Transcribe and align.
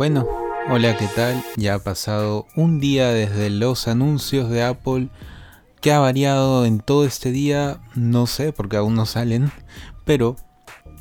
Bueno, 0.00 0.26
hola, 0.70 0.96
¿qué 0.96 1.06
tal? 1.14 1.44
Ya 1.58 1.74
ha 1.74 1.78
pasado 1.78 2.46
un 2.56 2.80
día 2.80 3.10
desde 3.10 3.50
los 3.50 3.86
anuncios 3.86 4.48
de 4.48 4.62
Apple. 4.62 5.10
¿Qué 5.82 5.92
ha 5.92 5.98
variado 5.98 6.64
en 6.64 6.80
todo 6.80 7.04
este 7.04 7.32
día? 7.32 7.82
No 7.94 8.26
sé, 8.26 8.54
porque 8.54 8.78
aún 8.78 8.94
no 8.94 9.04
salen. 9.04 9.52
Pero, 10.06 10.36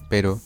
pero, 0.10 0.42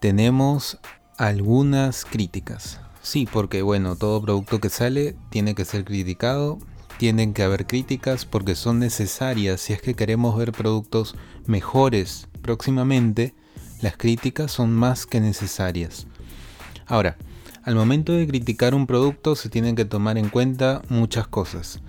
tenemos 0.00 0.78
algunas 1.18 2.04
críticas. 2.04 2.78
Sí, 3.02 3.26
porque 3.26 3.62
bueno, 3.62 3.96
todo 3.96 4.22
producto 4.22 4.60
que 4.60 4.68
sale 4.68 5.16
tiene 5.30 5.56
que 5.56 5.64
ser 5.64 5.84
criticado. 5.84 6.60
Tienen 6.98 7.34
que 7.34 7.42
haber 7.42 7.66
críticas 7.66 8.24
porque 8.24 8.54
son 8.54 8.78
necesarias 8.78 9.60
si 9.60 9.72
es 9.72 9.82
que 9.82 9.94
queremos 9.94 10.36
ver 10.36 10.52
productos 10.52 11.16
mejores 11.46 12.28
próximamente. 12.40 13.34
Las 13.80 13.96
críticas 13.96 14.52
son 14.52 14.72
más 14.72 15.06
que 15.06 15.20
necesarias. 15.20 16.06
Ahora, 16.86 17.16
al 17.64 17.74
momento 17.74 18.12
de 18.12 18.26
criticar 18.26 18.74
un 18.74 18.86
producto 18.86 19.36
se 19.36 19.48
tienen 19.48 19.74
que 19.74 19.84
tomar 19.84 20.18
en 20.18 20.28
cuenta 20.28 20.82
muchas 20.88 21.26
cosas. 21.26 21.80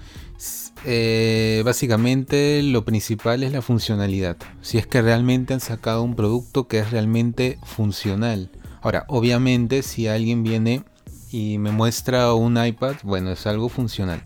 Eh, 0.86 1.64
básicamente 1.66 2.62
lo 2.64 2.86
principal 2.86 3.44
es 3.44 3.52
la 3.52 3.62
funcionalidad. 3.62 4.38
Si 4.62 4.78
es 4.78 4.88
que 4.88 5.02
realmente 5.02 5.54
han 5.54 5.60
sacado 5.60 6.04
un 6.04 6.16
producto 6.16 6.68
que 6.68 6.80
es 6.80 6.92
realmente 6.92 7.58
funcional. 7.64 8.50
Ahora, 8.82 9.06
obviamente 9.08 9.82
si 9.82 10.08
alguien 10.08 10.44
viene 10.44 10.84
y 11.32 11.58
me 11.58 11.72
muestra 11.72 12.34
un 12.34 12.64
iPad, 12.64 12.96
bueno, 13.04 13.32
es 13.32 13.46
algo 13.46 13.68
funcional. 13.68 14.24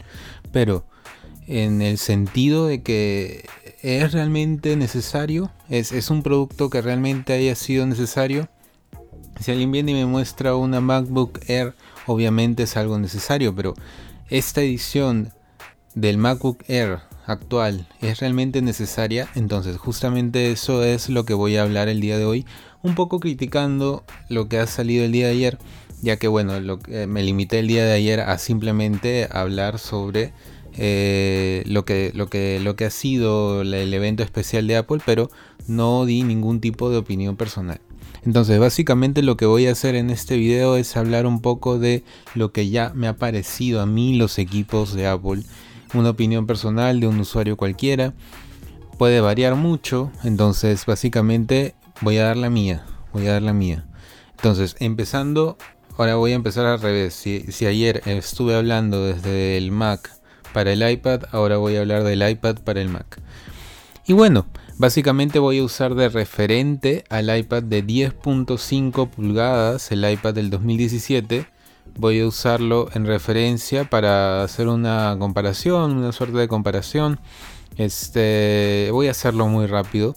Pero 0.51 0.85
en 1.47 1.81
el 1.81 1.97
sentido 1.97 2.67
de 2.67 2.83
que 2.83 3.47
es 3.81 4.11
realmente 4.11 4.75
necesario, 4.75 5.51
es, 5.69 5.91
es 5.91 6.11
un 6.11 6.21
producto 6.21 6.69
que 6.69 6.81
realmente 6.81 7.33
haya 7.33 7.55
sido 7.55 7.87
necesario, 7.87 8.49
si 9.39 9.51
alguien 9.51 9.71
viene 9.71 9.91
y 9.91 9.95
me 9.95 10.05
muestra 10.05 10.55
una 10.55 10.81
MacBook 10.81 11.39
Air, 11.47 11.73
obviamente 12.05 12.63
es 12.63 12.77
algo 12.77 12.99
necesario, 12.99 13.55
pero 13.55 13.73
esta 14.29 14.61
edición 14.61 15.31
del 15.95 16.17
MacBook 16.17 16.63
Air 16.67 16.99
actual 17.25 17.87
es 18.01 18.19
realmente 18.19 18.61
necesaria, 18.61 19.27
entonces 19.35 19.77
justamente 19.77 20.51
eso 20.51 20.83
es 20.83 21.09
lo 21.09 21.25
que 21.25 21.33
voy 21.33 21.57
a 21.57 21.63
hablar 21.63 21.87
el 21.87 22.01
día 22.01 22.17
de 22.17 22.25
hoy, 22.25 22.45
un 22.81 22.95
poco 22.95 23.19
criticando 23.19 24.03
lo 24.29 24.49
que 24.49 24.59
ha 24.59 24.67
salido 24.67 25.05
el 25.05 25.11
día 25.11 25.27
de 25.27 25.33
ayer, 25.33 25.57
ya 26.01 26.17
que 26.17 26.27
bueno, 26.27 26.59
lo, 26.59 26.79
me 27.07 27.23
limité 27.23 27.59
el 27.59 27.67
día 27.67 27.85
de 27.85 27.93
ayer 27.93 28.21
a 28.21 28.37
simplemente 28.37 29.27
hablar 29.31 29.79
sobre 29.79 30.33
eh, 30.77 31.63
lo, 31.65 31.85
que, 31.85 32.11
lo, 32.13 32.29
que, 32.29 32.59
lo 32.59 32.75
que 32.75 32.85
ha 32.85 32.89
sido 32.89 33.61
el 33.61 33.93
evento 33.93 34.23
especial 34.23 34.67
de 34.67 34.77
Apple, 34.77 34.99
pero 35.05 35.29
no 35.67 36.05
di 36.05 36.23
ningún 36.23 36.61
tipo 36.61 36.89
de 36.89 36.97
opinión 36.97 37.35
personal. 37.35 37.79
Entonces 38.25 38.59
básicamente 38.59 39.21
lo 39.23 39.37
que 39.37 39.45
voy 39.45 39.67
a 39.67 39.71
hacer 39.71 39.95
en 39.95 40.09
este 40.09 40.37
video 40.37 40.75
es 40.75 40.97
hablar 40.97 41.25
un 41.25 41.41
poco 41.41 41.79
de 41.79 42.03
lo 42.35 42.51
que 42.51 42.69
ya 42.69 42.91
me 42.93 43.07
ha 43.07 43.15
parecido 43.15 43.81
a 43.81 43.85
mí 43.85 44.15
los 44.15 44.37
equipos 44.37 44.93
de 44.93 45.07
Apple. 45.07 45.43
Una 45.93 46.11
opinión 46.11 46.45
personal 46.45 46.99
de 46.99 47.07
un 47.07 47.19
usuario 47.19 47.57
cualquiera. 47.57 48.13
Puede 48.97 49.21
variar 49.21 49.55
mucho, 49.55 50.11
entonces 50.23 50.85
básicamente 50.85 51.75
voy 52.01 52.17
a 52.17 52.25
dar 52.25 52.37
la 52.37 52.49
mía. 52.49 52.85
Voy 53.13 53.27
a 53.27 53.33
dar 53.33 53.41
la 53.41 53.53
mía. 53.53 53.85
Entonces 54.31 54.75
empezando, 54.79 55.57
ahora 55.97 56.15
voy 56.15 56.33
a 56.33 56.35
empezar 56.35 56.65
al 56.65 56.81
revés. 56.81 57.13
Si, 57.13 57.51
si 57.51 57.65
ayer 57.65 58.01
estuve 58.05 58.55
hablando 58.55 59.05
desde 59.05 59.57
el 59.57 59.71
Mac 59.71 60.11
para 60.53 60.73
el 60.73 60.87
iPad, 60.87 61.23
ahora 61.31 61.57
voy 61.57 61.77
a 61.77 61.79
hablar 61.79 62.03
del 62.03 62.27
iPad 62.27 62.57
para 62.63 62.81
el 62.81 62.89
Mac. 62.89 63.21
Y 64.09 64.13
bueno, 64.13 64.47
Básicamente 64.79 65.39
voy 65.39 65.59
a 65.59 65.63
usar 65.65 65.93
de 65.93 66.07
referente 66.07 67.03
al 67.09 67.37
iPad 67.37 67.63
de 67.63 67.85
10.5 67.85 69.09
pulgadas, 69.09 69.91
el 69.91 70.09
iPad 70.09 70.35
del 70.35 70.49
2017. 70.49 71.45
Voy 71.97 72.21
a 72.21 72.27
usarlo 72.27 72.87
en 72.93 73.05
referencia 73.05 73.89
para 73.89 74.41
hacer 74.41 74.69
una 74.69 75.17
comparación, 75.19 75.97
una 75.97 76.13
suerte 76.13 76.37
de 76.37 76.47
comparación. 76.47 77.19
Este, 77.75 78.87
voy 78.93 79.09
a 79.09 79.11
hacerlo 79.11 79.47
muy 79.49 79.65
rápido, 79.65 80.15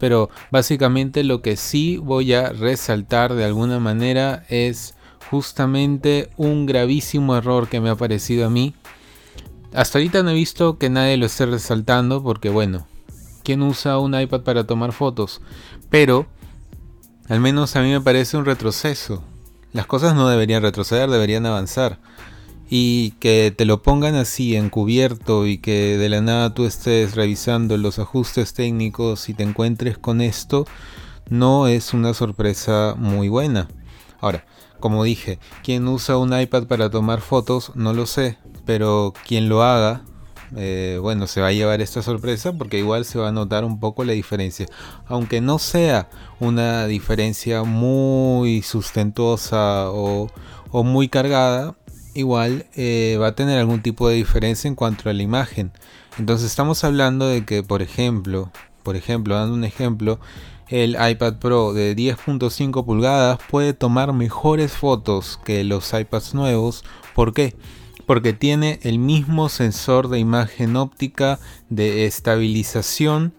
pero 0.00 0.28
básicamente 0.50 1.22
lo 1.22 1.40
que 1.40 1.56
sí 1.56 1.96
voy 1.98 2.34
a 2.34 2.48
resaltar 2.48 3.34
de 3.34 3.44
alguna 3.44 3.78
manera 3.78 4.44
es 4.48 4.96
justamente 5.30 6.30
un 6.36 6.66
gravísimo 6.66 7.36
error 7.36 7.68
que 7.68 7.80
me 7.80 7.90
ha 7.90 7.94
parecido 7.94 8.44
a 8.44 8.50
mí. 8.50 8.74
Hasta 9.72 9.98
ahorita 9.98 10.24
no 10.24 10.30
he 10.30 10.34
visto 10.34 10.78
que 10.78 10.90
nadie 10.90 11.16
lo 11.16 11.26
esté 11.26 11.46
resaltando 11.46 12.24
porque 12.24 12.48
bueno, 12.50 12.88
¿Quién 13.50 13.62
usa 13.62 13.98
un 13.98 14.14
iPad 14.14 14.42
para 14.42 14.64
tomar 14.64 14.92
fotos? 14.92 15.40
Pero, 15.88 16.28
al 17.28 17.40
menos 17.40 17.74
a 17.74 17.82
mí 17.82 17.90
me 17.90 18.00
parece 18.00 18.36
un 18.36 18.44
retroceso. 18.44 19.24
Las 19.72 19.86
cosas 19.86 20.14
no 20.14 20.28
deberían 20.28 20.62
retroceder, 20.62 21.10
deberían 21.10 21.46
avanzar. 21.46 21.98
Y 22.68 23.10
que 23.18 23.52
te 23.56 23.64
lo 23.64 23.82
pongan 23.82 24.14
así 24.14 24.54
encubierto 24.54 25.48
y 25.48 25.58
que 25.58 25.98
de 25.98 26.08
la 26.08 26.20
nada 26.20 26.54
tú 26.54 26.64
estés 26.64 27.16
revisando 27.16 27.76
los 27.76 27.98
ajustes 27.98 28.54
técnicos 28.54 29.28
y 29.28 29.34
te 29.34 29.42
encuentres 29.42 29.98
con 29.98 30.20
esto, 30.20 30.64
no 31.28 31.66
es 31.66 31.92
una 31.92 32.14
sorpresa 32.14 32.94
muy 32.96 33.28
buena. 33.28 33.66
Ahora, 34.20 34.46
como 34.78 35.02
dije, 35.02 35.40
quien 35.64 35.88
usa 35.88 36.18
un 36.18 36.40
iPad 36.40 36.68
para 36.68 36.88
tomar 36.88 37.20
fotos, 37.20 37.72
no 37.74 37.94
lo 37.94 38.06
sé, 38.06 38.38
pero 38.64 39.12
quien 39.26 39.48
lo 39.48 39.64
haga, 39.64 40.04
eh, 40.56 40.98
bueno, 41.00 41.26
se 41.26 41.40
va 41.40 41.48
a 41.48 41.52
llevar 41.52 41.80
esta 41.80 42.02
sorpresa 42.02 42.52
porque 42.52 42.78
igual 42.78 43.04
se 43.04 43.18
va 43.18 43.28
a 43.28 43.32
notar 43.32 43.64
un 43.64 43.80
poco 43.80 44.04
la 44.04 44.12
diferencia. 44.12 44.66
Aunque 45.06 45.40
no 45.40 45.58
sea 45.58 46.08
una 46.40 46.86
diferencia 46.86 47.62
muy 47.62 48.62
sustentuosa 48.62 49.90
o, 49.90 50.28
muy 50.72 51.08
cargada, 51.08 51.76
igual 52.14 52.66
eh, 52.74 53.16
va 53.20 53.28
a 53.28 53.34
tener 53.34 53.58
algún 53.58 53.82
tipo 53.82 54.08
de 54.08 54.16
diferencia 54.16 54.68
en 54.68 54.74
cuanto 54.74 55.08
a 55.08 55.12
la 55.12 55.22
imagen. 55.22 55.72
Entonces 56.18 56.50
estamos 56.50 56.84
hablando 56.84 57.28
de 57.28 57.44
que, 57.44 57.62
por 57.62 57.82
ejemplo, 57.82 58.50
por 58.82 58.96
ejemplo, 58.96 59.34
dando 59.34 59.54
un 59.54 59.64
ejemplo, 59.64 60.18
el 60.68 60.96
iPad 61.00 61.38
Pro 61.38 61.72
de 61.72 61.96
10.5 61.96 62.84
pulgadas 62.84 63.38
puede 63.50 63.72
tomar 63.74 64.12
mejores 64.12 64.72
fotos 64.72 65.38
que 65.44 65.64
los 65.64 65.92
iPads 65.92 66.34
nuevos. 66.34 66.84
¿Por 67.14 67.34
qué? 67.34 67.56
Porque 68.10 68.32
tiene 68.32 68.80
el 68.82 68.98
mismo 68.98 69.48
sensor 69.48 70.08
de 70.08 70.18
imagen 70.18 70.74
óptica 70.74 71.38
de 71.68 72.06
estabilización 72.06 73.32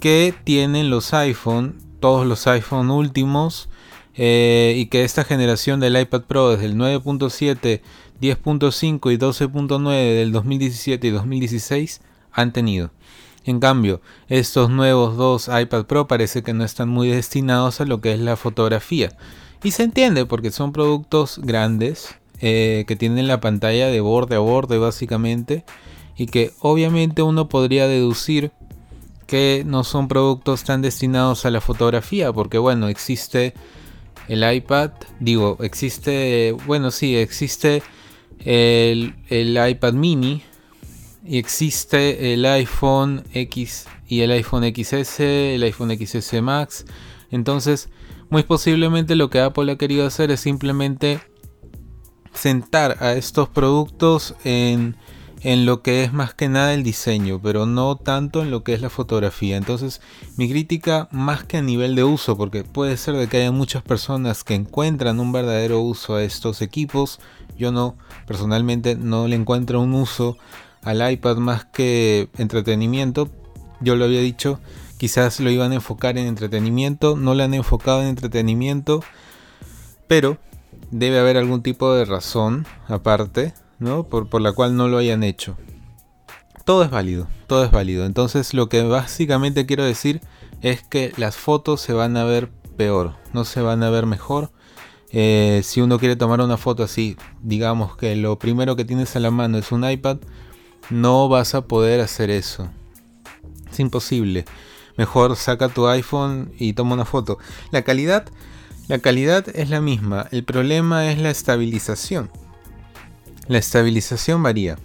que 0.00 0.34
tienen 0.44 0.88
los 0.88 1.12
iPhone, 1.12 1.76
todos 2.00 2.26
los 2.26 2.46
iPhone 2.46 2.90
últimos, 2.90 3.68
eh, 4.14 4.72
y 4.78 4.86
que 4.86 5.04
esta 5.04 5.24
generación 5.24 5.78
del 5.78 6.00
iPad 6.00 6.22
Pro 6.22 6.48
desde 6.48 6.64
el 6.64 6.76
9.7, 6.76 7.82
10.5 8.18 9.12
y 9.12 9.18
12.9 9.18 9.90
del 10.16 10.32
2017 10.32 11.06
y 11.06 11.10
2016 11.10 12.00
han 12.32 12.54
tenido. 12.54 12.90
En 13.44 13.60
cambio, 13.60 14.00
estos 14.28 14.70
nuevos 14.70 15.18
dos 15.18 15.48
iPad 15.48 15.84
Pro 15.84 16.08
parece 16.08 16.42
que 16.42 16.54
no 16.54 16.64
están 16.64 16.88
muy 16.88 17.08
destinados 17.08 17.82
a 17.82 17.84
lo 17.84 18.00
que 18.00 18.14
es 18.14 18.20
la 18.20 18.36
fotografía. 18.36 19.14
Y 19.62 19.72
se 19.72 19.82
entiende 19.82 20.24
porque 20.24 20.50
son 20.50 20.72
productos 20.72 21.38
grandes, 21.44 22.16
eh, 22.40 22.84
que 22.86 22.96
tienen 22.96 23.26
la 23.26 23.40
pantalla 23.40 23.88
de 23.88 24.00
borde 24.00 24.36
a 24.36 24.40
borde 24.40 24.78
básicamente 24.78 25.64
y 26.16 26.26
que 26.26 26.52
obviamente 26.60 27.22
uno 27.22 27.48
podría 27.48 27.86
deducir 27.86 28.52
que 29.26 29.62
no 29.66 29.84
son 29.84 30.08
productos 30.08 30.64
tan 30.64 30.82
destinados 30.82 31.44
a 31.44 31.50
la 31.50 31.60
fotografía 31.60 32.32
porque 32.32 32.58
bueno 32.58 32.88
existe 32.88 33.54
el 34.28 34.50
iPad 34.50 34.90
digo 35.20 35.58
existe 35.60 36.56
bueno 36.66 36.90
sí 36.90 37.16
existe 37.16 37.82
el, 38.44 39.14
el 39.28 39.58
iPad 39.70 39.92
mini 39.94 40.42
y 41.24 41.38
existe 41.38 42.32
el 42.32 42.46
iPhone 42.46 43.24
X 43.34 43.86
y 44.08 44.20
el 44.20 44.30
iPhone 44.30 44.64
XS 44.64 45.20
el 45.20 45.62
iPhone 45.62 45.90
XS 45.90 46.40
Max. 46.42 46.86
Entonces 47.30 47.90
muy 48.30 48.42
posiblemente 48.42 49.14
lo 49.14 49.30
que 49.30 49.40
Apple 49.40 49.72
ha 49.72 49.76
querido 49.76 50.06
hacer 50.06 50.30
es 50.30 50.40
simplemente 50.40 51.20
sentar 52.38 52.96
a 53.00 53.14
estos 53.14 53.48
productos 53.48 54.34
en, 54.44 54.96
en 55.42 55.66
lo 55.66 55.82
que 55.82 56.04
es 56.04 56.12
más 56.12 56.34
que 56.34 56.48
nada 56.48 56.72
el 56.72 56.84
diseño, 56.84 57.40
pero 57.42 57.66
no 57.66 57.96
tanto 57.96 58.42
en 58.42 58.50
lo 58.50 58.62
que 58.62 58.74
es 58.74 58.80
la 58.80 58.90
fotografía. 58.90 59.56
Entonces, 59.56 60.00
mi 60.36 60.48
crítica 60.48 61.08
más 61.10 61.42
que 61.42 61.56
a 61.56 61.62
nivel 61.62 61.96
de 61.96 62.04
uso, 62.04 62.36
porque 62.36 62.62
puede 62.62 62.96
ser 62.96 63.16
de 63.16 63.28
que 63.28 63.38
haya 63.38 63.50
muchas 63.50 63.82
personas 63.82 64.44
que 64.44 64.54
encuentran 64.54 65.18
un 65.18 65.32
verdadero 65.32 65.80
uso 65.80 66.14
a 66.14 66.22
estos 66.22 66.62
equipos, 66.62 67.18
yo 67.58 67.72
no, 67.72 67.96
personalmente 68.26 68.94
no 68.94 69.26
le 69.26 69.34
encuentro 69.34 69.80
un 69.80 69.94
uso 69.94 70.36
al 70.82 71.10
iPad 71.10 71.38
más 71.38 71.64
que 71.64 72.28
entretenimiento. 72.38 73.28
Yo 73.80 73.96
lo 73.96 74.04
había 74.04 74.20
dicho, 74.20 74.60
quizás 74.96 75.40
lo 75.40 75.50
iban 75.50 75.72
a 75.72 75.76
enfocar 75.76 76.18
en 76.18 76.26
entretenimiento, 76.28 77.16
no 77.16 77.34
lo 77.34 77.42
han 77.42 77.54
enfocado 77.54 78.02
en 78.02 78.08
entretenimiento, 78.08 79.02
pero 80.06 80.38
debe 80.90 81.18
haber 81.18 81.36
algún 81.36 81.62
tipo 81.62 81.92
de 81.92 82.04
razón 82.04 82.66
aparte, 82.86 83.54
¿no? 83.78 84.04
Por, 84.04 84.28
por 84.28 84.40
la 84.40 84.52
cual 84.52 84.76
no 84.76 84.88
lo 84.88 84.98
hayan 84.98 85.22
hecho. 85.22 85.56
Todo 86.64 86.82
es 86.82 86.90
válido, 86.90 87.28
todo 87.46 87.64
es 87.64 87.70
válido. 87.70 88.04
Entonces 88.04 88.54
lo 88.54 88.68
que 88.68 88.82
básicamente 88.82 89.66
quiero 89.66 89.84
decir 89.84 90.20
es 90.62 90.82
que 90.82 91.12
las 91.16 91.36
fotos 91.36 91.80
se 91.80 91.92
van 91.92 92.16
a 92.16 92.24
ver 92.24 92.50
peor, 92.76 93.14
no 93.32 93.44
se 93.44 93.60
van 93.60 93.82
a 93.82 93.90
ver 93.90 94.06
mejor. 94.06 94.50
Eh, 95.10 95.62
si 95.64 95.80
uno 95.80 95.98
quiere 95.98 96.16
tomar 96.16 96.40
una 96.40 96.58
foto 96.58 96.82
así, 96.82 97.16
digamos 97.42 97.96
que 97.96 98.14
lo 98.16 98.38
primero 98.38 98.76
que 98.76 98.84
tienes 98.84 99.16
a 99.16 99.20
la 99.20 99.30
mano 99.30 99.56
es 99.58 99.72
un 99.72 99.88
iPad, 99.88 100.18
no 100.90 101.28
vas 101.28 101.54
a 101.54 101.62
poder 101.62 102.00
hacer 102.00 102.30
eso. 102.30 102.68
Es 103.70 103.80
imposible. 103.80 104.44
Mejor 104.96 105.36
saca 105.36 105.68
tu 105.68 105.86
iPhone 105.86 106.52
y 106.58 106.72
toma 106.72 106.94
una 106.94 107.04
foto. 107.04 107.38
La 107.70 107.82
calidad, 107.82 108.26
la 108.88 108.98
calidad 108.98 109.46
es 109.54 109.68
la 109.68 109.82
misma. 109.82 110.26
El 110.30 110.44
problema 110.44 111.12
es 111.12 111.18
la 111.18 111.30
estabilización. 111.30 112.30
La 113.46 113.58
estabilización 113.58 114.42
varía. 114.42 114.78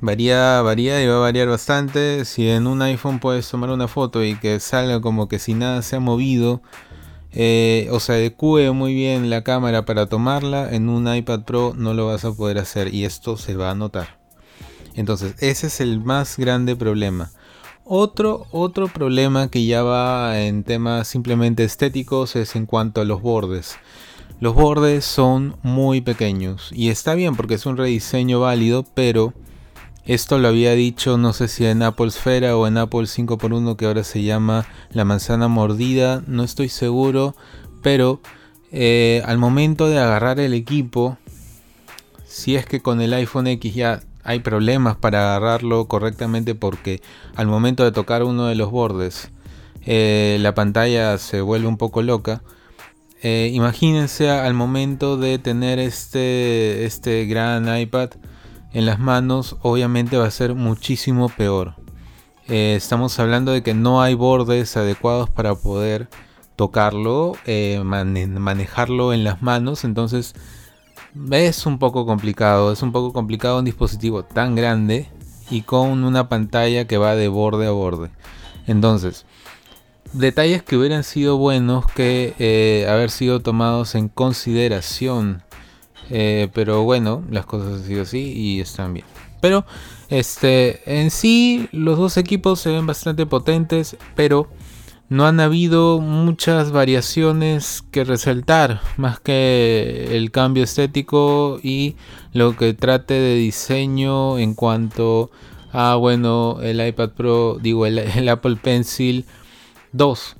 Varía, 0.00 0.62
varía 0.62 1.02
y 1.02 1.06
va 1.06 1.16
a 1.16 1.20
variar 1.20 1.48
bastante. 1.48 2.24
Si 2.24 2.48
en 2.48 2.66
un 2.66 2.80
iPhone 2.80 3.20
puedes 3.20 3.48
tomar 3.48 3.68
una 3.68 3.86
foto 3.86 4.24
y 4.24 4.34
que 4.36 4.60
salga 4.60 5.00
como 5.00 5.28
que 5.28 5.38
si 5.38 5.52
nada 5.52 5.82
se 5.82 5.96
ha 5.96 6.00
movido, 6.00 6.62
eh, 7.32 7.88
o 7.90 8.00
se 8.00 8.14
adecue 8.14 8.70
muy 8.72 8.94
bien 8.94 9.28
la 9.28 9.44
cámara 9.44 9.84
para 9.84 10.06
tomarla, 10.06 10.74
en 10.74 10.88
un 10.88 11.14
iPad 11.14 11.42
Pro 11.42 11.74
no 11.76 11.92
lo 11.92 12.06
vas 12.06 12.24
a 12.24 12.32
poder 12.32 12.56
hacer 12.56 12.94
y 12.94 13.04
esto 13.04 13.36
se 13.36 13.56
va 13.56 13.70
a 13.70 13.74
notar. 13.74 14.18
Entonces, 14.94 15.34
ese 15.40 15.66
es 15.66 15.82
el 15.82 16.00
más 16.00 16.38
grande 16.38 16.76
problema. 16.76 17.30
Otro, 17.88 18.48
otro 18.50 18.88
problema 18.88 19.48
que 19.48 19.64
ya 19.64 19.84
va 19.84 20.40
en 20.40 20.64
temas 20.64 21.06
simplemente 21.06 21.62
estéticos 21.62 22.34
es 22.34 22.56
en 22.56 22.66
cuanto 22.66 23.00
a 23.00 23.04
los 23.04 23.22
bordes. 23.22 23.76
Los 24.40 24.56
bordes 24.56 25.04
son 25.04 25.54
muy 25.62 26.00
pequeños 26.00 26.72
y 26.74 26.88
está 26.88 27.14
bien 27.14 27.36
porque 27.36 27.54
es 27.54 27.64
un 27.64 27.76
rediseño 27.76 28.40
válido, 28.40 28.84
pero 28.94 29.34
esto 30.04 30.40
lo 30.40 30.48
había 30.48 30.72
dicho, 30.72 31.16
no 31.16 31.32
sé 31.32 31.46
si 31.46 31.64
en 31.64 31.84
Apple 31.84 32.08
Esfera 32.08 32.56
o 32.56 32.66
en 32.66 32.76
Apple 32.76 33.02
5x1 33.02 33.76
que 33.76 33.86
ahora 33.86 34.02
se 34.02 34.24
llama 34.24 34.66
la 34.90 35.04
manzana 35.04 35.46
mordida, 35.46 36.24
no 36.26 36.42
estoy 36.42 36.68
seguro, 36.68 37.36
pero 37.84 38.20
eh, 38.72 39.22
al 39.26 39.38
momento 39.38 39.88
de 39.88 40.00
agarrar 40.00 40.40
el 40.40 40.54
equipo, 40.54 41.18
si 42.26 42.56
es 42.56 42.66
que 42.66 42.82
con 42.82 43.00
el 43.00 43.14
iPhone 43.14 43.46
X 43.46 43.76
ya 43.76 44.00
hay 44.26 44.40
problemas 44.40 44.96
para 44.96 45.36
agarrarlo 45.36 45.86
correctamente 45.86 46.54
porque 46.56 47.00
al 47.36 47.46
momento 47.46 47.84
de 47.84 47.92
tocar 47.92 48.24
uno 48.24 48.46
de 48.46 48.56
los 48.56 48.72
bordes 48.72 49.30
eh, 49.86 50.36
la 50.40 50.52
pantalla 50.52 51.16
se 51.16 51.40
vuelve 51.40 51.68
un 51.68 51.76
poco 51.76 52.02
loca. 52.02 52.42
Eh, 53.22 53.50
imagínense 53.54 54.28
al 54.28 54.52
momento 54.52 55.16
de 55.16 55.38
tener 55.38 55.78
este, 55.78 56.84
este 56.84 57.24
gran 57.26 57.78
iPad 57.78 58.10
en 58.72 58.84
las 58.84 58.98
manos 58.98 59.56
obviamente 59.62 60.16
va 60.16 60.26
a 60.26 60.30
ser 60.30 60.54
muchísimo 60.54 61.28
peor. 61.28 61.76
Eh, 62.48 62.74
estamos 62.76 63.18
hablando 63.20 63.52
de 63.52 63.62
que 63.62 63.74
no 63.74 64.02
hay 64.02 64.14
bordes 64.14 64.76
adecuados 64.76 65.30
para 65.30 65.54
poder 65.54 66.08
tocarlo, 66.56 67.34
manejarlo 67.84 69.12
en 69.12 69.24
las 69.24 69.42
manos, 69.42 69.84
entonces 69.84 70.34
es 71.30 71.66
un 71.66 71.78
poco 71.78 72.06
complicado, 72.06 72.72
es 72.72 72.82
un 72.82 72.92
poco 72.92 73.12
complicado 73.12 73.58
un 73.58 73.64
dispositivo 73.64 74.24
tan 74.24 74.54
grande 74.54 75.08
y 75.50 75.62
con 75.62 76.04
una 76.04 76.28
pantalla 76.28 76.86
que 76.86 76.98
va 76.98 77.14
de 77.14 77.28
borde 77.28 77.66
a 77.66 77.70
borde. 77.70 78.10
Entonces, 78.66 79.26
detalles 80.12 80.62
que 80.62 80.76
hubieran 80.76 81.04
sido 81.04 81.38
buenos 81.38 81.86
que 81.86 82.34
eh, 82.38 82.86
haber 82.88 83.10
sido 83.10 83.40
tomados 83.40 83.94
en 83.94 84.08
consideración 84.08 85.42
eh, 86.10 86.48
pero 86.54 86.82
bueno, 86.82 87.24
las 87.30 87.46
cosas 87.46 87.80
han 87.80 87.84
sido 87.84 88.02
así 88.02 88.32
y 88.32 88.60
están 88.60 88.94
bien. 88.94 89.06
Pero 89.40 89.64
este, 90.08 91.00
en 91.00 91.10
sí, 91.10 91.68
los 91.72 91.98
dos 91.98 92.16
equipos 92.16 92.60
se 92.60 92.70
ven 92.70 92.86
bastante 92.86 93.26
potentes, 93.26 93.96
pero 94.14 94.48
no 95.08 95.26
han 95.26 95.38
habido 95.38 96.00
muchas 96.00 96.72
variaciones 96.72 97.82
que 97.90 98.04
resaltar, 98.04 98.80
más 98.96 99.20
que 99.20 100.16
el 100.16 100.30
cambio 100.32 100.64
estético 100.64 101.60
y 101.62 101.96
lo 102.32 102.56
que 102.56 102.74
trate 102.74 103.14
de 103.14 103.36
diseño 103.36 104.38
en 104.38 104.54
cuanto 104.54 105.30
a, 105.72 105.94
bueno, 105.94 106.58
el 106.60 106.84
iPad 106.84 107.10
Pro, 107.10 107.58
digo, 107.60 107.86
el, 107.86 108.28
Apple 108.28 108.56
Pencil 108.56 109.26
2. 109.92 110.36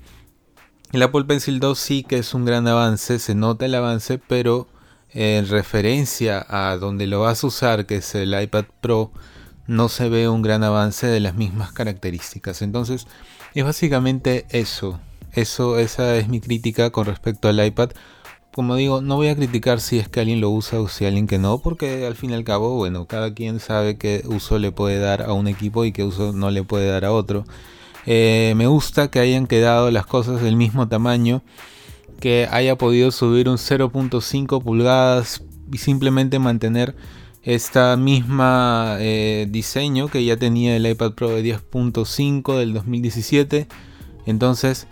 El 0.93 1.03
Apple 1.03 1.25
Pencil 1.25 1.61
2 1.61 1.79
sí 1.79 2.03
que 2.03 2.19
es 2.19 2.35
un 2.35 2.45
gran 2.45 2.67
avance, 2.67 3.19
se 3.19 3.35
nota 3.35 3.67
el 3.67 3.75
avance, 3.75 4.19
pero 4.19 4.67
en 5.11 5.49
referencia 5.49 6.45
a 6.49 6.77
donde 6.77 7.07
lo 7.07 7.21
vas 7.21 7.45
a 7.45 7.47
usar, 7.47 7.87
que 7.87 7.97
es 7.97 8.15
el 8.15 8.41
iPad 8.41 8.65
Pro, 8.81 9.13
no 9.67 9.89
se 9.89 10.09
ve 10.09 10.29
un 10.29 10.43
gran 10.43 10.65
avance 10.65 11.07
de 11.07 11.21
las 11.21 11.35
mismas 11.35 11.73
características. 11.73 12.63
Entonces, 12.63 13.07
es 13.61 13.65
básicamente 13.65 14.47
eso. 14.51 15.01
Eso, 15.33 15.79
esa 15.79 16.17
es 16.17 16.29
mi 16.29 16.41
crítica 16.41 16.91
con 16.91 17.07
respecto 17.07 17.49
al 17.49 17.65
iPad. 17.65 17.91
Como 18.55 18.75
digo, 18.77 19.03
no 19.03 19.17
voy 19.17 19.29
a 19.29 19.37
criticar 19.37 19.81
si 19.81 19.99
es 19.99 20.09
que 20.09 20.21
alguien 20.21 20.41
lo 20.41 20.51
usa 20.51 20.81
o 20.81 20.89
si 20.89 21.05
alguien 21.05 21.27
que 21.27 21.39
no, 21.39 21.59
porque 21.59 22.07
al 22.07 22.15
fin 22.15 22.31
y 22.31 22.35
al 22.35 22.45
cabo, 22.45 22.75
bueno, 22.77 23.07
cada 23.07 23.35
quien 23.35 23.61
sabe 23.61 23.99
qué 23.99 24.23
uso 24.27 24.59
le 24.59 24.73
puede 24.73 24.99
dar 24.99 25.23
a 25.23 25.33
un 25.33 25.47
equipo 25.47 25.85
y 25.85 25.93
qué 25.93 26.05
uso 26.05 26.33
no 26.33 26.51
le 26.51 26.63
puede 26.65 26.89
dar 26.89 27.05
a 27.05 27.13
otro. 27.13 27.45
Eh, 28.07 28.55
me 28.57 28.67
gusta 28.67 29.11
que 29.11 29.21
hayan 29.21 29.47
quedado 29.47 29.91
las 29.91 30.07
cosas 30.07 30.41
del 30.41 30.57
mismo 30.57 30.89
tamaño 30.89 31.43
que 32.21 32.49
haya 32.51 32.77
podido 32.77 33.11
subir 33.11 33.49
un 33.49 33.57
0.5 33.57 34.63
pulgadas 34.63 35.43
y 35.73 35.79
simplemente 35.79 36.39
mantener 36.39 36.95
esta 37.47 37.97
misma 37.97 38.97
eh, 38.99 39.47
diseño 39.49 40.09
que 40.09 40.25
ya 40.25 40.37
tenía 40.37 40.75
el 40.75 40.85
iPad 40.85 41.13
Pro 41.13 41.31
de 41.31 41.45
10.5 41.45 42.59
del 42.59 42.75
2017 42.75 43.69
entonces 44.27 44.89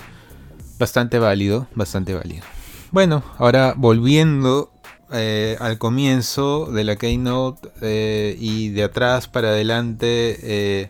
bastante 0.78 1.18
válido 1.18 1.66
bastante 1.74 2.14
válido 2.14 2.44
bueno 2.92 3.24
ahora 3.38 3.74
volviendo 3.76 4.70
eh, 5.12 5.56
al 5.58 5.78
comienzo 5.78 6.66
de 6.66 6.84
la 6.84 6.94
keynote 6.94 7.70
eh, 7.82 8.36
y 8.38 8.68
de 8.68 8.84
atrás 8.84 9.26
para 9.26 9.48
adelante 9.48 10.88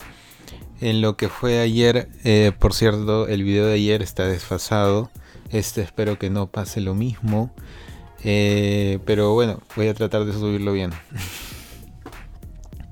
en 0.82 1.00
lo 1.00 1.17
que 1.17 1.31
fue 1.31 1.60
ayer 1.60 2.10
por 2.58 2.75
cierto 2.75 3.26
el 3.26 3.43
video 3.43 3.64
de 3.67 3.75
ayer 3.75 4.02
está 4.02 4.26
desfasado 4.26 5.10
este 5.50 5.81
espero 5.81 6.19
que 6.19 6.28
no 6.28 6.46
pase 6.46 6.81
lo 6.81 6.94
mismo. 6.94 7.50
Pero 8.22 9.34
bueno, 9.34 9.60
voy 9.76 9.88
a 9.88 9.94
tratar 9.94 10.25
de 10.25 10.32
subirlo 10.32 10.72
bien. 10.72 10.90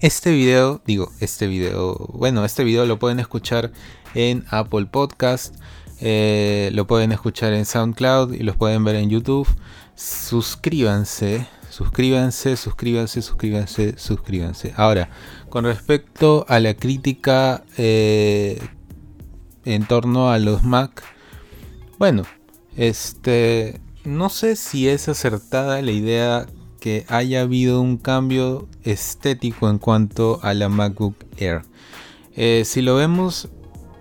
Este 0.03 0.33
video, 0.33 0.83
digo, 0.85 1.13
este 1.21 1.47
video, 1.47 1.95
bueno, 2.13 2.45
este 2.45 2.65
video 2.65 2.87
lo 2.87 2.99
pueden 2.99 3.21
escuchar 3.21 3.71
en 4.17 4.45
Apple 4.51 4.87
Podcast, 4.87 5.55
eh, 6.01 6.71
lo 6.73 6.89
pueden 6.89 7.13
escuchar 7.13 7.53
en 7.53 7.65
SoundCloud 7.65 8.35
y 8.35 8.43
los 8.43 8.57
pueden 8.57 8.83
ver 8.83 8.97
en 8.97 9.11
YouTube. 9.11 9.47
Suscríbanse, 9.95 11.47
suscríbanse, 11.71 12.57
suscríbanse, 12.57 13.23
suscríbanse, 13.23 13.95
suscríbanse. 13.97 14.75
Ahora, 14.77 15.09
con 15.49 15.67
respecto 15.67 16.47
a 16.49 16.59
la 16.59 16.75
crítica 16.75 17.63
eh, 17.79 18.61
en 19.65 19.87
torno 19.87 20.33
a 20.33 20.41
los 20.41 20.65
Mac, 20.65 21.05
bueno, 22.01 22.25
este, 22.77 23.81
no 24.03 24.31
sé 24.31 24.57
si 24.57 24.89
es 24.89 25.09
acertada 25.09 25.81
la 25.81 25.93
idea 25.93 26.49
que 26.83 27.07
haya 27.07 27.43
habido 27.43 27.81
un 27.81 27.97
cambio 27.97 28.67
estético 28.83 29.71
en 29.71 29.79
cuanto 29.79 30.41
a 30.43 30.53
la 30.53 30.69
MacBook 30.69 31.15
Air. 31.37 31.63
Eh, 32.35 32.65
si 32.67 32.83
lo 32.83 32.97
vemos, 32.97 33.51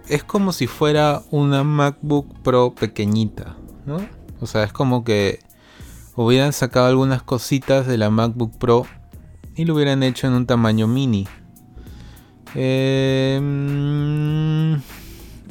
es 0.10 0.24
como 0.24 0.52
si 0.52 0.66
fuera 0.66 1.22
una 1.30 1.64
MacBook 1.64 2.40
Pro 2.42 2.74
pequeñita, 2.74 3.56
¿no? 3.86 4.04
O 4.40 4.48
sea, 4.48 4.64
es 4.64 4.74
como 4.74 5.04
que 5.04 5.42
hubieran 6.16 6.54
sacado 6.54 6.88
algunas 6.88 7.22
cositas 7.22 7.86
de 7.86 8.00
la 8.00 8.10
MacBook 8.10 8.58
Pro 8.58 8.88
y 9.56 9.66
lo 9.66 9.76
hubieran 9.76 10.02
hecho 10.02 10.26
en 10.26 10.34
un 10.34 10.48
tamaño 10.48 10.88
mini. 10.88 11.28
Eh, 12.56 13.36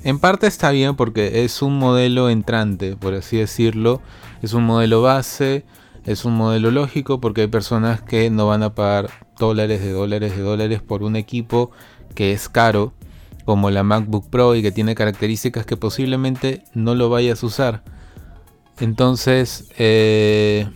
en 0.03 0.19
parte 0.19 0.49
está 0.49 0.73
bien 0.73 0.97
porque 0.97 1.45
es 1.45 1.63
un 1.63 1.79
modelo 1.79 2.29
entrante, 2.29 2.97
por 2.97 3.15
así 3.15 3.37
decirlo. 3.37 4.03
Es 4.43 4.53
un 4.53 4.65
modelo 4.65 5.01
base, 5.01 5.65
es 6.05 6.25
un 6.25 6.35
modelo 6.35 6.71
lógico 6.71 7.21
porque 7.21 7.43
hay 7.43 7.47
personas 7.47 8.03
que 8.03 8.31
no 8.31 8.47
van 8.47 8.63
a 8.63 8.75
pagar 8.75 9.11
dólares 9.39 9.81
de 9.81 9.93
dólares 9.93 10.37
de 10.37 10.43
dólares 10.43 10.83
por 10.83 11.03
un 11.03 11.17
equipo 11.17 11.71
que 12.15 12.33
es 12.33 12.49
caro, 12.49 12.93
como 13.45 13.71
la 13.71 13.83
MacBook 13.83 14.29
Pro 14.31 14.55
y 14.55 14.63
que 14.63 14.73
tiene 14.73 14.95
características 14.95 15.67
que 15.67 15.77
posiblemente 15.77 16.65
no 16.75 16.95
lo 16.95 17.09
vayas 17.09 17.43
a 17.43 17.47
usar. 17.47 17.85
Entonces, 18.79 19.71
eh, 19.79 20.69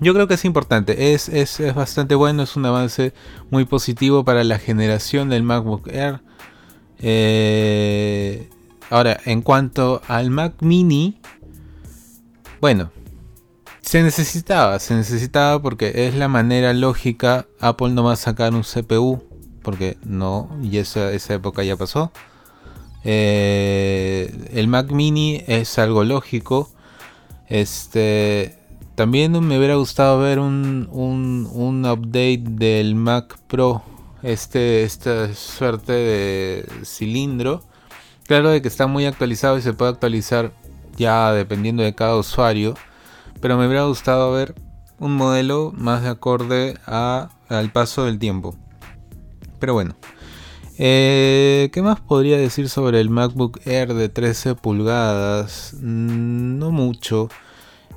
yo 0.00 0.14
creo 0.14 0.26
que 0.26 0.34
es 0.34 0.44
importante, 0.44 1.14
es, 1.14 1.28
es, 1.28 1.60
es 1.60 1.74
bastante 1.74 2.14
bueno, 2.14 2.42
es 2.42 2.56
un 2.56 2.66
avance 2.66 3.12
muy 3.50 3.64
positivo 3.64 4.24
para 4.24 4.42
la 4.42 4.58
generación 4.58 5.28
del 5.28 5.42
MacBook 5.42 5.88
Air 5.88 6.20
eh, 7.04 8.48
ahora, 8.88 9.18
en 9.24 9.42
cuanto 9.42 10.00
al 10.06 10.30
Mac 10.30 10.54
Mini, 10.60 11.20
bueno, 12.60 12.92
se 13.82 14.02
necesitaba, 14.02 14.78
se 14.78 14.94
necesitaba 14.94 15.60
porque 15.60 16.06
es 16.06 16.14
la 16.14 16.28
manera 16.28 16.72
lógica. 16.72 17.46
Apple 17.60 17.90
no 17.90 18.04
va 18.04 18.14
a 18.14 18.16
sacar 18.16 18.54
un 18.54 18.62
CPU, 18.62 19.22
porque 19.62 19.98
no, 20.04 20.48
y 20.62 20.78
esa, 20.78 21.12
esa 21.12 21.34
época 21.34 21.62
ya 21.64 21.76
pasó. 21.76 22.12
Eh, 23.04 24.50
el 24.52 24.68
Mac 24.68 24.90
Mini 24.90 25.42
es 25.46 25.78
algo 25.78 26.04
lógico. 26.04 26.70
Este, 27.48 28.56
también 28.94 29.32
me 29.32 29.58
hubiera 29.58 29.74
gustado 29.74 30.20
ver 30.20 30.38
un, 30.38 30.88
un, 30.92 31.84
update 31.84 32.44
del 32.44 32.94
Mac 32.94 33.38
Pro, 33.48 33.82
este, 34.22 34.84
esta 34.84 35.34
suerte 35.34 35.92
de 35.92 36.66
cilindro. 36.84 37.62
Claro 38.26 38.50
de 38.50 38.62
que 38.62 38.68
está 38.68 38.86
muy 38.86 39.04
actualizado 39.06 39.58
y 39.58 39.62
se 39.62 39.72
puede 39.72 39.90
actualizar 39.90 40.52
ya 40.96 41.32
dependiendo 41.32 41.82
de 41.82 41.94
cada 41.94 42.16
usuario, 42.16 42.74
pero 43.42 43.58
me 43.58 43.66
hubiera 43.66 43.84
gustado 43.84 44.32
ver 44.32 44.54
un 45.00 45.16
modelo 45.16 45.72
más 45.76 46.02
de 46.02 46.08
acorde 46.08 46.78
a, 46.86 47.30
al 47.48 47.72
paso 47.72 48.04
del 48.04 48.20
tiempo. 48.20 48.54
Pero 49.58 49.74
bueno, 49.74 49.96
eh, 50.78 51.68
¿qué 51.72 51.82
más 51.82 52.00
podría 52.00 52.38
decir 52.38 52.68
sobre 52.68 53.00
el 53.00 53.10
MacBook 53.10 53.60
Air 53.66 53.94
de 53.94 54.08
13 54.08 54.54
pulgadas? 54.54 55.74
Mm, 55.80 56.58
no 56.58 56.70
mucho. 56.70 57.28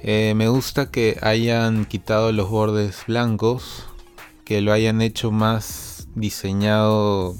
Eh, 0.01 0.33
me 0.35 0.47
gusta 0.47 0.89
que 0.89 1.19
hayan 1.21 1.85
quitado 1.85 2.31
los 2.31 2.49
bordes 2.49 3.03
blancos, 3.07 3.85
que 4.45 4.61
lo 4.61 4.73
hayan 4.73 4.99
hecho 5.01 5.31
más 5.31 6.07
diseñado, 6.15 7.35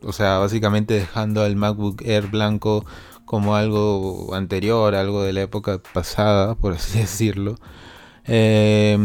o 0.00 0.12
sea, 0.12 0.38
básicamente 0.38 0.94
dejando 0.94 1.42
al 1.42 1.56
MacBook 1.56 2.02
Air 2.02 2.28
blanco 2.28 2.84
como 3.24 3.56
algo 3.56 4.34
anterior, 4.34 4.94
algo 4.94 5.22
de 5.22 5.32
la 5.32 5.42
época 5.42 5.80
pasada, 5.92 6.54
por 6.54 6.74
así 6.74 6.98
decirlo. 7.00 7.56
Eh, 8.26 8.98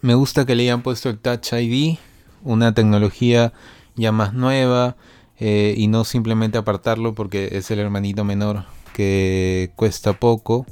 me 0.00 0.14
gusta 0.14 0.46
que 0.46 0.54
le 0.54 0.64
hayan 0.64 0.82
puesto 0.82 1.08
el 1.08 1.18
Touch 1.18 1.52
ID, 1.52 1.98
una 2.42 2.72
tecnología 2.74 3.52
ya 3.96 4.12
más 4.12 4.32
nueva 4.32 4.96
eh, 5.38 5.74
y 5.76 5.88
no 5.88 6.04
simplemente 6.04 6.58
apartarlo 6.58 7.14
porque 7.14 7.50
es 7.52 7.70
el 7.70 7.80
hermanito 7.80 8.24
menor 8.24 8.64
que 8.92 9.72
cuesta 9.76 10.12
poco, 10.12 10.66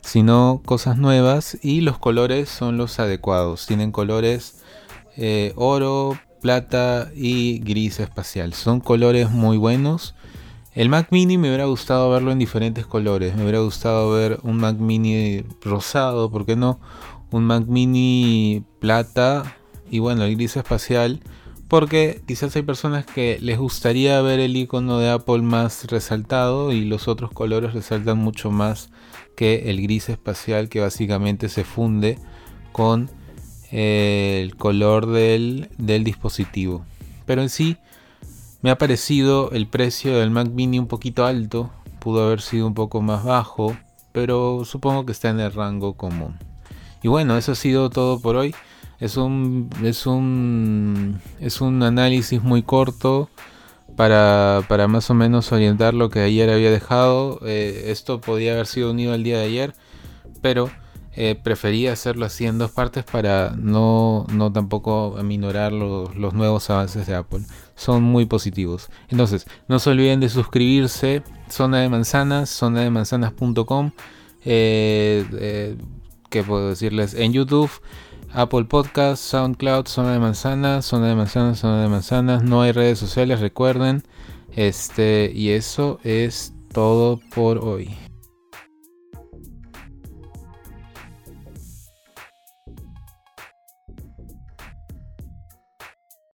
sino 0.00 0.60
cosas 0.64 0.98
nuevas 0.98 1.56
y 1.62 1.80
los 1.80 1.98
colores 1.98 2.48
son 2.48 2.76
los 2.76 2.98
adecuados. 2.98 3.66
Tienen 3.66 3.92
colores 3.92 4.62
eh, 5.16 5.52
oro, 5.56 6.18
plata 6.40 7.10
y 7.14 7.58
gris 7.60 8.00
espacial. 8.00 8.54
Son 8.54 8.80
colores 8.80 9.30
muy 9.30 9.56
buenos 9.56 10.14
el 10.74 10.88
Mac 10.88 11.08
Mini 11.12 11.38
me 11.38 11.48
hubiera 11.48 11.66
gustado 11.66 12.10
verlo 12.10 12.32
en 12.32 12.38
diferentes 12.40 12.84
colores. 12.84 13.36
Me 13.36 13.42
hubiera 13.42 13.60
gustado 13.60 14.10
ver 14.10 14.40
un 14.42 14.56
Mac 14.56 14.76
Mini 14.76 15.44
rosado, 15.62 16.30
¿por 16.30 16.44
qué 16.46 16.56
no? 16.56 16.80
Un 17.30 17.44
Mac 17.44 17.66
Mini 17.66 18.64
plata 18.80 19.56
y 19.88 20.00
bueno, 20.00 20.24
el 20.24 20.34
gris 20.34 20.56
espacial. 20.56 21.20
Porque 21.68 22.22
quizás 22.26 22.54
hay 22.56 22.62
personas 22.62 23.06
que 23.06 23.38
les 23.40 23.58
gustaría 23.58 24.20
ver 24.20 24.40
el 24.40 24.56
icono 24.56 24.98
de 24.98 25.10
Apple 25.10 25.42
más 25.42 25.86
resaltado 25.86 26.72
y 26.72 26.84
los 26.84 27.06
otros 27.08 27.30
colores 27.30 27.72
resaltan 27.72 28.18
mucho 28.18 28.50
más 28.50 28.90
que 29.36 29.70
el 29.70 29.80
gris 29.80 30.08
espacial 30.08 30.68
que 30.68 30.80
básicamente 30.80 31.48
se 31.48 31.64
funde 31.64 32.18
con 32.72 33.10
eh, 33.70 34.40
el 34.42 34.56
color 34.56 35.06
del, 35.06 35.68
del 35.78 36.02
dispositivo. 36.02 36.84
Pero 37.26 37.42
en 37.42 37.48
sí 37.48 37.76
me 38.64 38.70
ha 38.70 38.78
parecido 38.78 39.50
el 39.50 39.66
precio 39.66 40.16
del 40.16 40.30
Mac 40.30 40.48
Mini 40.48 40.78
un 40.78 40.86
poquito 40.86 41.26
alto, 41.26 41.70
pudo 41.98 42.24
haber 42.24 42.40
sido 42.40 42.66
un 42.66 42.72
poco 42.72 43.02
más 43.02 43.22
bajo, 43.22 43.76
pero 44.10 44.64
supongo 44.64 45.04
que 45.04 45.12
está 45.12 45.28
en 45.28 45.38
el 45.38 45.52
rango 45.52 45.98
común. 45.98 46.38
Y 47.02 47.08
bueno, 47.08 47.36
eso 47.36 47.52
ha 47.52 47.56
sido 47.56 47.90
todo 47.90 48.20
por 48.20 48.36
hoy. 48.36 48.54
Es 49.00 49.18
un, 49.18 49.68
es 49.82 50.06
un, 50.06 51.20
es 51.40 51.60
un 51.60 51.82
análisis 51.82 52.42
muy 52.42 52.62
corto 52.62 53.28
para, 53.96 54.62
para 54.66 54.88
más 54.88 55.10
o 55.10 55.14
menos 55.14 55.52
orientar 55.52 55.92
lo 55.92 56.08
que 56.08 56.20
ayer 56.20 56.48
había 56.48 56.70
dejado. 56.70 57.40
Eh, 57.44 57.88
esto 57.88 58.22
podía 58.22 58.54
haber 58.54 58.66
sido 58.66 58.92
unido 58.92 59.12
al 59.12 59.24
día 59.24 59.40
de 59.40 59.44
ayer, 59.44 59.74
pero 60.40 60.70
eh, 61.16 61.36
prefería 61.40 61.92
hacerlo 61.92 62.26
así 62.26 62.44
en 62.44 62.58
dos 62.58 62.72
partes 62.72 63.04
para 63.04 63.54
no, 63.56 64.26
no 64.32 64.52
tampoco 64.52 65.16
aminorar 65.16 65.72
los, 65.72 66.16
los, 66.16 66.34
nuevos 66.34 66.68
avances 66.70 67.06
de 67.06 67.14
Apple. 67.14 67.40
Son 67.76 68.02
muy 68.02 68.26
positivos. 68.26 68.88
Entonces, 69.08 69.46
no 69.68 69.78
se 69.78 69.90
olviden 69.90 70.18
de 70.18 70.28
suscribirse. 70.28 71.22
Zona 71.48 71.80
de 71.80 71.88
manzanas, 71.88 72.50
zona 72.50 72.80
de 72.80 72.90
manzanas.com. 72.90 73.92
Eh, 74.44 75.24
eh, 75.38 75.76
¿Qué 76.30 76.42
puedo 76.42 76.70
decirles? 76.70 77.14
En 77.14 77.32
YouTube, 77.32 77.70
Apple 78.32 78.64
Podcast, 78.64 79.22
SoundCloud, 79.22 79.86
zona 79.86 80.14
de 80.14 80.18
manzanas, 80.18 80.84
zona 80.84 81.08
de 81.08 81.14
manzanas, 81.14 81.60
zona 81.60 81.82
de 81.82 81.88
manzanas. 81.88 82.42
No 82.42 82.62
hay 82.62 82.72
redes 82.72 82.98
sociales, 82.98 83.38
recuerden. 83.38 84.02
Este, 84.50 85.30
y 85.32 85.50
eso 85.50 86.00
es 86.02 86.54
todo 86.72 87.20
por 87.32 87.58
hoy. 87.58 87.96